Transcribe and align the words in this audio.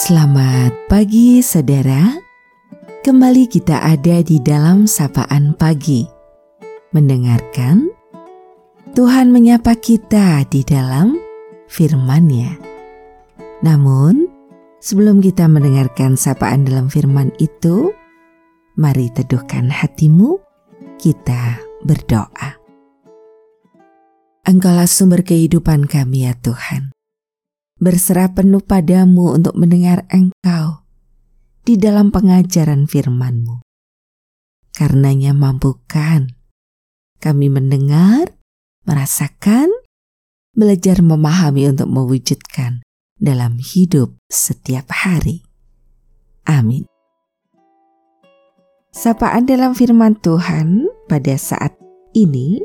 Selamat 0.00 0.72
pagi 0.88 1.44
saudara. 1.44 2.16
Kembali 3.04 3.44
kita 3.44 3.84
ada 3.84 4.24
di 4.24 4.40
dalam 4.40 4.88
sapaan 4.88 5.52
pagi. 5.52 6.08
Mendengarkan 6.96 7.84
Tuhan 8.96 9.28
menyapa 9.28 9.76
kita 9.76 10.48
di 10.48 10.64
dalam 10.64 11.20
firman-Nya. 11.68 12.48
Namun 13.60 14.24
sebelum 14.80 15.20
kita 15.20 15.44
mendengarkan 15.52 16.16
sapaan 16.16 16.64
dalam 16.64 16.88
firman 16.88 17.28
itu 17.36 17.92
Mari 18.80 19.12
teduhkan 19.12 19.68
hatimu 19.68 20.40
Kita 20.96 21.60
berdoa. 21.84 22.56
Engkaulah 24.48 24.88
sumber 24.88 25.20
kehidupan 25.20 25.84
kami 25.84 26.24
ya 26.24 26.32
Tuhan 26.40 26.96
berserah 27.80 28.36
penuh 28.36 28.60
padamu 28.60 29.32
untuk 29.32 29.56
mendengar 29.56 30.04
Engkau 30.12 30.84
di 31.64 31.80
dalam 31.80 32.12
pengajaran 32.12 32.84
firman-Mu. 32.84 33.64
Karenanya 34.76 35.32
mampukan 35.32 36.28
kami 37.20 37.52
mendengar, 37.52 38.32
merasakan, 38.88 39.68
belajar 40.56 41.04
memahami 41.04 41.68
untuk 41.68 41.88
mewujudkan 41.88 42.80
dalam 43.20 43.60
hidup 43.60 44.16
setiap 44.32 44.88
hari. 44.88 45.44
Amin. 46.48 46.88
Sapaan 48.90 49.46
dalam 49.46 49.76
firman 49.76 50.18
Tuhan 50.18 50.88
pada 51.06 51.36
saat 51.36 51.76
ini 52.16 52.58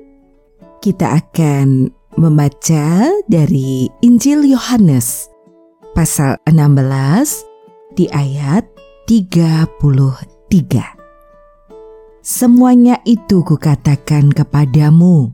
kita 0.82 1.20
akan 1.22 1.94
membaca 2.16 3.12
dari 3.28 3.92
Injil 4.00 4.48
Yohanes 4.48 5.28
pasal 5.92 6.40
16 6.48 7.44
di 7.96 8.08
ayat 8.12 8.64
33. 9.08 10.96
Semuanya 12.26 12.98
itu 13.06 13.46
kukatakan 13.46 14.34
kepadamu 14.34 15.30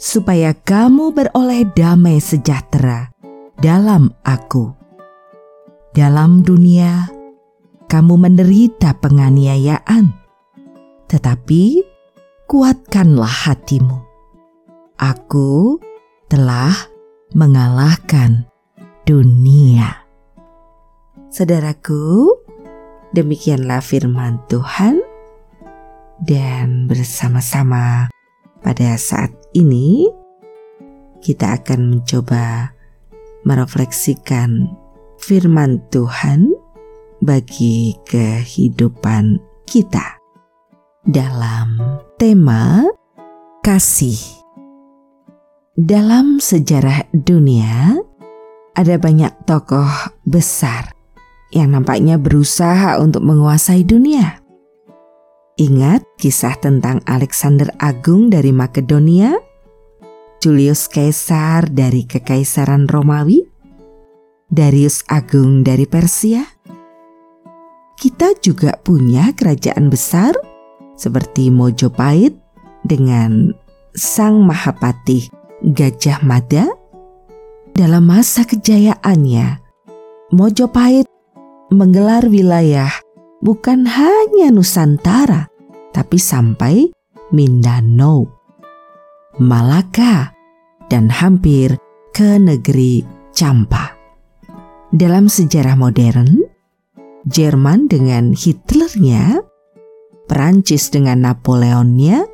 supaya 0.00 0.56
kamu 0.56 1.14
beroleh 1.14 1.68
damai 1.76 2.18
sejahtera 2.18 3.12
dalam 3.60 4.10
aku. 4.24 4.72
Dalam 5.92 6.42
dunia 6.42 7.06
kamu 7.88 8.14
menderita 8.16 8.96
penganiayaan, 8.98 10.10
tetapi 11.08 11.84
kuatkanlah 12.48 13.48
hatimu. 13.48 13.98
Aku 14.98 15.78
telah 16.28 16.76
mengalahkan 17.32 18.44
dunia. 19.08 20.04
Saudaraku, 21.32 22.28
demikianlah 23.16 23.80
firman 23.80 24.40
Tuhan, 24.52 25.00
dan 26.24 26.84
bersama-sama 26.88 28.12
pada 28.60 28.96
saat 29.00 29.32
ini 29.56 30.08
kita 31.24 31.60
akan 31.60 31.96
mencoba 31.96 32.76
merefleksikan 33.48 34.68
firman 35.20 35.80
Tuhan 35.88 36.52
bagi 37.24 37.96
kehidupan 38.06 39.40
kita 39.66 40.20
dalam 41.08 41.80
tema 42.20 42.86
kasih. 43.64 44.37
Dalam 45.78 46.42
sejarah 46.42 47.06
dunia, 47.14 48.02
ada 48.74 48.98
banyak 48.98 49.30
tokoh 49.46 49.86
besar 50.26 50.90
yang 51.54 51.70
nampaknya 51.70 52.18
berusaha 52.18 52.98
untuk 52.98 53.22
menguasai 53.22 53.86
dunia. 53.86 54.42
Ingat 55.54 56.02
kisah 56.18 56.58
tentang 56.58 56.98
Alexander 57.06 57.70
Agung 57.78 58.26
dari 58.26 58.50
Makedonia, 58.50 59.38
Julius 60.42 60.90
Caesar 60.90 61.70
dari 61.70 62.10
Kekaisaran 62.10 62.90
Romawi, 62.90 63.46
Darius 64.50 65.06
Agung 65.06 65.62
dari 65.62 65.86
Persia. 65.86 66.42
Kita 67.94 68.34
juga 68.42 68.74
punya 68.82 69.30
kerajaan 69.30 69.94
besar 69.94 70.34
seperti 70.98 71.54
Mojopahit 71.54 72.34
dengan 72.82 73.54
Sang 73.94 74.42
Mahapatih 74.42 75.37
Gajah 75.58 76.22
Mada 76.22 76.70
dalam 77.74 78.06
masa 78.06 78.46
kejayaannya, 78.46 79.58
Mojopahit 80.30 81.10
menggelar 81.74 82.30
wilayah 82.30 82.90
bukan 83.42 83.82
hanya 83.82 84.54
Nusantara, 84.54 85.50
tapi 85.90 86.14
sampai 86.14 86.94
Mindanao, 87.34 88.22
Malaka, 89.42 90.30
dan 90.86 91.10
hampir 91.10 91.74
ke 92.14 92.38
negeri 92.38 93.02
Campa. 93.34 93.98
Dalam 94.94 95.26
sejarah 95.26 95.74
modern, 95.74 96.38
Jerman 97.26 97.90
dengan 97.90 98.30
Hitlernya, 98.30 99.42
Perancis 100.30 100.88
dengan 100.88 101.26
Napoleonnya, 101.26 102.24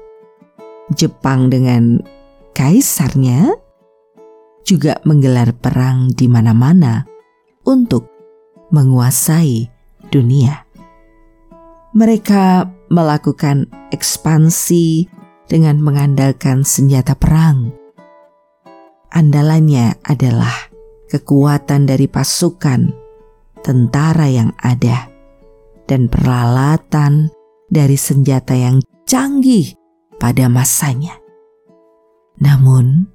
Jepang 0.93 1.49
dengan 1.49 2.05
kaisarnya 2.55 3.59
juga 4.65 4.97
menggelar 5.05 5.53
perang 5.53 6.09
di 6.15 6.31
mana-mana 6.31 7.05
untuk 7.69 8.09
menguasai 8.73 9.69
dunia. 10.09 10.65
Mereka 11.95 12.67
melakukan 12.91 13.71
ekspansi 13.95 15.07
dengan 15.47 15.79
mengandalkan 15.79 16.67
senjata 16.67 17.15
perang. 17.15 17.71
Andalannya 19.15 19.95
adalah 20.03 20.75
kekuatan 21.07 21.87
dari 21.87 22.11
pasukan, 22.11 22.91
tentara 23.63 24.27
yang 24.27 24.51
ada, 24.59 25.07
dan 25.87 26.11
peralatan 26.11 27.31
dari 27.71 27.95
senjata 27.95 28.59
yang 28.59 28.83
canggih 29.07 29.79
pada 30.19 30.51
masanya. 30.51 31.24
Namun, 32.41 33.07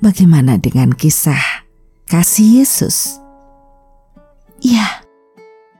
bagaimana 0.00 0.56
dengan 0.56 0.94
kisah 0.96 1.66
kasih 2.08 2.64
Yesus? 2.64 3.20
Ya, 4.64 5.04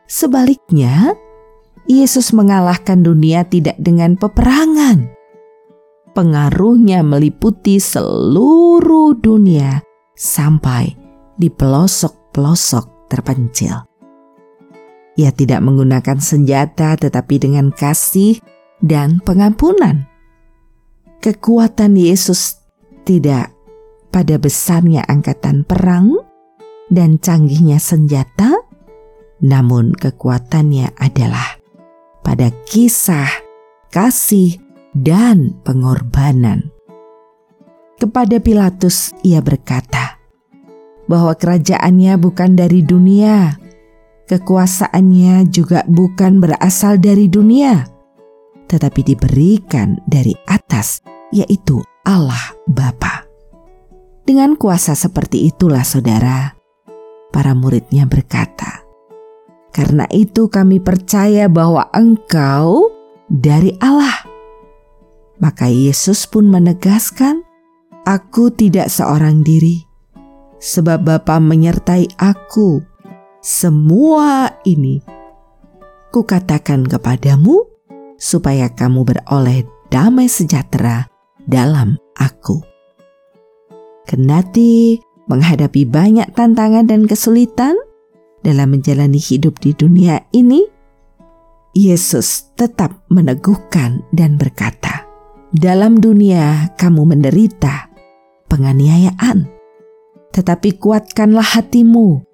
sebaliknya, 0.05 1.17
Yesus 1.89 2.37
mengalahkan 2.37 3.01
dunia 3.01 3.49
tidak 3.49 3.81
dengan 3.81 4.21
peperangan. 4.21 5.09
Pengaruhnya 6.13 7.01
meliputi 7.01 7.81
seluruh 7.81 9.17
dunia 9.17 9.81
sampai 10.13 10.93
di 11.39 11.49
pelosok-pelosok 11.49 13.09
terpencil. 13.09 13.89
Ia 15.19 15.35
tidak 15.35 15.65
menggunakan 15.65 16.19
senjata, 16.23 16.95
tetapi 16.95 17.43
dengan 17.43 17.75
kasih 17.75 18.39
dan 18.79 19.19
pengampunan. 19.25 20.07
Kekuatan 21.19 21.99
Yesus 21.99 22.58
tidak 23.09 23.57
pada 24.13 24.37
besarnya 24.37 25.01
angkatan 25.09 25.65
perang 25.65 26.21
dan 26.93 27.17
canggihnya 27.17 27.81
senjata, 27.81 28.53
namun 29.41 29.97
kekuatannya 29.97 30.93
adalah 31.01 31.57
pada 32.21 32.53
kisah, 32.69 33.33
kasih, 33.89 34.61
dan 34.93 35.57
pengorbanan. 35.65 36.69
Kepada 37.97 38.37
Pilatus, 38.45 39.17
ia 39.25 39.41
berkata 39.41 40.21
bahwa 41.09 41.33
kerajaannya 41.33 42.21
bukan 42.21 42.61
dari 42.61 42.85
dunia, 42.85 43.57
kekuasaannya 44.29 45.49
juga 45.49 45.81
bukan 45.89 46.45
berasal 46.45 47.01
dari 47.01 47.27
dunia, 47.27 47.89
tetapi 48.69 49.01
diberikan 49.01 49.97
dari 50.05 50.37
atas, 50.47 51.01
yaitu 51.33 51.81
Allah 52.09 52.57
Bapa. 52.65 53.29
Dengan 54.25 54.57
kuasa 54.57 54.97
seperti 54.97 55.45
itulah 55.45 55.85
saudara, 55.85 56.57
para 57.29 57.53
muridnya 57.53 58.09
berkata, 58.09 58.81
Karena 59.69 60.09
itu 60.09 60.49
kami 60.49 60.81
percaya 60.81 61.53
bahwa 61.53 61.93
engkau 61.93 62.89
dari 63.29 63.77
Allah. 63.85 64.25
Maka 65.37 65.69
Yesus 65.69 66.25
pun 66.25 66.49
menegaskan, 66.49 67.45
Aku 68.09 68.49
tidak 68.57 68.89
seorang 68.89 69.45
diri, 69.45 69.85
sebab 70.65 71.05
Bapa 71.05 71.37
menyertai 71.37 72.09
aku. 72.17 72.81
Semua 73.45 74.49
ini 74.65 75.05
kukatakan 76.09 76.89
kepadamu 76.89 77.69
supaya 78.17 78.73
kamu 78.73 79.05
beroleh 79.05 79.69
damai 79.93 80.25
sejahtera 80.25 81.18
dalam 81.49 81.97
aku. 82.21 82.61
Kendati 84.05 85.01
menghadapi 85.27 85.89
banyak 85.89 86.29
tantangan 86.37 86.85
dan 86.85 87.09
kesulitan, 87.09 87.75
dalam 88.45 88.77
menjalani 88.77 89.19
hidup 89.19 89.59
di 89.59 89.73
dunia 89.75 90.23
ini, 90.31 90.63
Yesus 91.73 92.55
tetap 92.57 93.05
meneguhkan 93.13 94.05
dan 94.13 94.41
berkata, 94.41 95.05
"Dalam 95.53 96.01
dunia 96.01 96.73
kamu 96.77 97.17
menderita 97.17 97.93
penganiayaan, 98.49 99.49
tetapi 100.33 100.81
kuatkanlah 100.81 101.45
hatimu. 101.45 102.25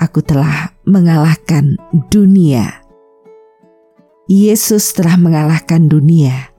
Aku 0.00 0.24
telah 0.24 0.72
mengalahkan 0.88 1.76
dunia." 2.08 2.80
Yesus 4.30 4.94
telah 4.94 5.18
mengalahkan 5.18 5.90
dunia 5.90 6.49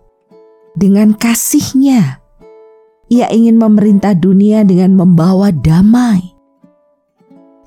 dengan 0.75 1.15
kasihnya. 1.15 2.23
Ia 3.11 3.27
ingin 3.27 3.59
memerintah 3.59 4.15
dunia 4.15 4.63
dengan 4.63 4.95
membawa 4.95 5.51
damai. 5.51 6.31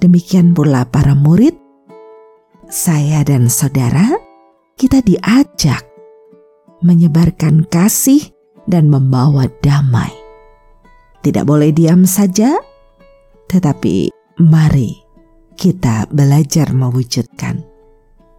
Demikian 0.00 0.56
pula 0.56 0.88
para 0.88 1.12
murid, 1.12 1.52
saya 2.68 3.20
dan 3.24 3.52
saudara, 3.52 4.16
kita 4.80 5.04
diajak 5.04 5.84
menyebarkan 6.80 7.68
kasih 7.68 8.32
dan 8.64 8.88
membawa 8.88 9.48
damai. 9.60 10.12
Tidak 11.24 11.44
boleh 11.44 11.72
diam 11.72 12.04
saja, 12.04 12.56
tetapi 13.48 14.12
mari 14.40 15.04
kita 15.56 16.08
belajar 16.12 16.72
mewujudkan 16.72 17.64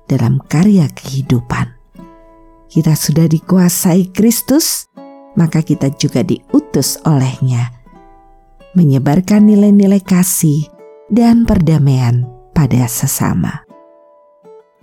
dalam 0.06 0.38
karya 0.46 0.90
kehidupan. 0.92 1.75
Kita 2.76 2.92
sudah 2.92 3.32
dikuasai 3.32 4.12
Kristus, 4.12 4.84
maka 5.40 5.64
kita 5.64 5.96
juga 5.96 6.28
diutus 6.28 7.00
olehnya 7.08 7.72
menyebarkan 8.76 9.48
nilai-nilai 9.48 10.04
kasih 10.04 10.68
dan 11.08 11.48
perdamaian 11.48 12.28
pada 12.52 12.84
sesama. 12.92 13.64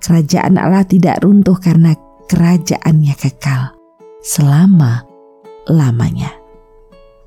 Kerajaan 0.00 0.56
Allah 0.56 0.88
tidak 0.88 1.20
runtuh 1.20 1.60
karena 1.60 1.92
kerajaannya 2.32 3.14
kekal 3.20 3.76
selama 4.24 5.04
lamanya. 5.68 6.32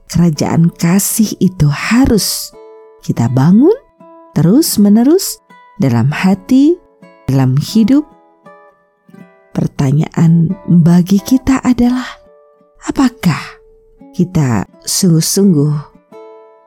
Kerajaan 0.10 0.74
kasih 0.74 1.38
itu 1.38 1.70
harus 1.70 2.50
kita 3.06 3.30
bangun 3.30 3.78
terus-menerus 4.34 5.38
dalam 5.78 6.10
hati, 6.10 6.74
dalam 7.30 7.54
hidup. 7.62 8.15
Pertanyaan 9.56 10.52
bagi 10.68 11.16
kita 11.24 11.64
adalah, 11.64 12.20
apakah 12.84 13.40
kita 14.12 14.68
sungguh-sungguh 14.84 15.96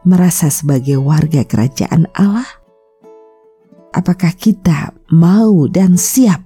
merasa 0.08 0.48
sebagai 0.48 0.96
warga 0.96 1.44
kerajaan 1.44 2.08
Allah? 2.16 2.48
Apakah 3.92 4.32
kita 4.32 4.96
mau 5.12 5.68
dan 5.68 6.00
siap 6.00 6.40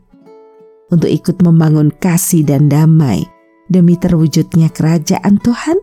untuk 0.91 1.06
ikut 1.06 1.39
membangun 1.47 1.94
kasih 1.94 2.43
dan 2.43 2.67
damai 2.67 3.23
demi 3.71 3.94
terwujudnya 3.94 4.67
kerajaan 4.75 5.39
Tuhan? 5.39 5.79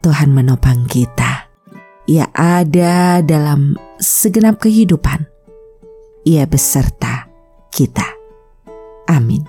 Tuhan 0.00 0.32
menopang 0.32 0.88
kita. 0.88 1.52
Ia 2.08 2.32
ada 2.32 3.20
dalam 3.20 3.76
segenap 4.00 4.56
kehidupan. 4.56 5.28
Ia 6.24 6.48
beserta 6.48 7.28
kita. 7.68 8.21
Amin. 9.10 9.46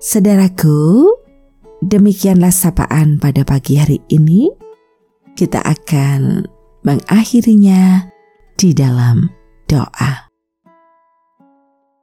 Saudaraku, 0.00 1.08
demikianlah 1.84 2.52
sapaan 2.52 3.20
pada 3.20 3.44
pagi 3.44 3.76
hari 3.76 4.00
ini 4.08 4.48
kita 5.36 5.60
akan 5.60 6.48
mengakhirinya 6.84 8.08
di 8.56 8.72
dalam 8.72 9.28
doa. 9.68 10.28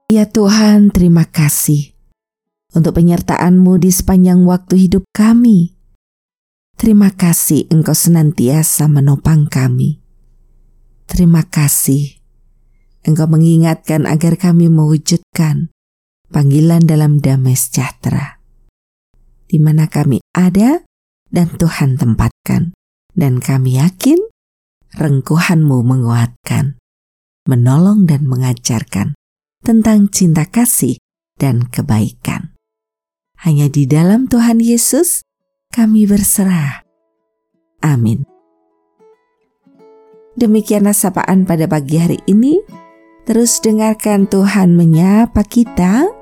Ya 0.08 0.24
Tuhan, 0.30 0.94
terima 0.94 1.28
kasih 1.28 1.98
untuk 2.72 2.96
penyertaan-Mu 2.96 3.82
di 3.82 3.92
sepanjang 3.92 4.46
waktu 4.48 4.88
hidup 4.88 5.04
kami. 5.12 5.76
Terima 6.78 7.10
kasih 7.10 7.66
Engkau 7.74 7.98
senantiasa 7.98 8.86
menopang 8.86 9.50
kami. 9.50 10.00
Terima 11.10 11.42
kasih 11.42 12.22
Engkau 13.02 13.26
mengingatkan 13.26 14.06
agar 14.06 14.38
kami 14.38 14.70
mewujudkan 14.70 15.74
panggilan 16.32 16.84
dalam 16.84 17.20
damai 17.20 17.56
sejahtera, 17.56 18.40
di 19.48 19.58
mana 19.60 19.88
kami 19.88 20.20
ada 20.36 20.84
dan 21.32 21.52
Tuhan 21.56 22.00
tempatkan 22.00 22.72
dan 23.18 23.40
kami 23.44 23.80
yakin 23.80 24.20
rengkuhanmu 24.96 25.84
menguatkan, 25.84 26.80
menolong 27.48 28.08
dan 28.08 28.24
mengajarkan 28.26 29.18
tentang 29.62 30.08
cinta 30.08 30.48
kasih 30.48 30.96
dan 31.36 31.68
kebaikan. 31.68 32.56
Hanya 33.38 33.70
di 33.70 33.86
dalam 33.86 34.26
Tuhan 34.26 34.58
Yesus 34.64 35.22
kami 35.70 36.10
berserah. 36.10 36.82
Amin. 37.86 38.26
Demikianlah 40.38 40.94
sapaan 40.94 41.46
pada 41.46 41.66
pagi 41.70 41.98
hari 41.98 42.22
ini. 42.26 42.62
Terus 43.28 43.60
dengarkan 43.60 44.26
Tuhan 44.26 44.80
menyapa 44.80 45.44
kita 45.44 46.17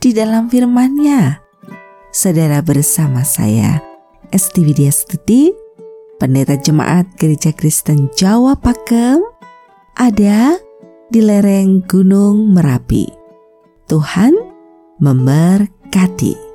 di 0.00 0.16
dalam 0.16 0.48
firman-Nya. 0.48 1.44
Saudara 2.10 2.64
bersama 2.64 3.22
saya, 3.22 3.78
Esti 4.32 4.64
Widya 4.64 4.90
Stuti, 4.90 5.52
pendeta 6.16 6.56
jemaat 6.58 7.06
Gereja 7.20 7.52
Kristen 7.52 8.10
Jawa 8.16 8.56
Pakem 8.58 9.20
ada 9.94 10.56
di 11.12 11.20
lereng 11.20 11.84
Gunung 11.86 12.56
Merapi. 12.56 13.06
Tuhan 13.86 14.32
memberkati. 14.98 16.49